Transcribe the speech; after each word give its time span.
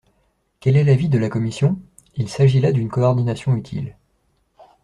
Quel 0.61 0.77
est 0.77 0.83
l’avis 0.83 1.09
de 1.09 1.19
la 1.19 1.29
commission? 1.29 1.77
Il 2.15 2.27
s’agit 2.27 2.59
là 2.59 2.71
d’une 2.71 2.89
coordination 2.89 3.55
utile. 3.55 3.95